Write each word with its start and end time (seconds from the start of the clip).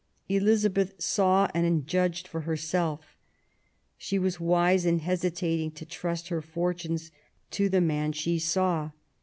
Elizabeth 0.29 0.95
saw 0.97 1.47
and 1.53 1.85
judged 1.85 2.27
for 2.27 2.41
herself. 2.41 3.15
She 3.99 4.17
was 4.17 4.39
wise 4.39 4.83
in 4.83 4.97
hesitating 4.97 5.73
to 5.73 5.85
trust 5.85 6.29
her 6.29 6.41
fortunes 6.41 7.11
to 7.51 7.69
the 7.69 7.81
man 7.81 8.11
she 8.11 8.39
saw. 8.39 8.89